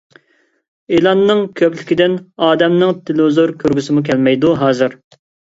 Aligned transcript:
ئېلاننىڭ 0.95 1.43
كۆپلۈكىدىن 1.61 2.15
ئادەمنىڭ 2.47 2.95
تېلېۋىزور 3.11 3.55
كۆرگۈسىمۇ 3.61 4.05
كەلمەيدۇ 4.11 4.57
ھازىر. 4.65 4.99